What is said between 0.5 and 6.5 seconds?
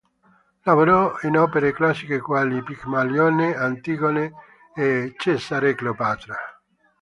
Lavorò in opere classiche quali "Pigmalione", "Antigone" e "Cesare e Cleopatra".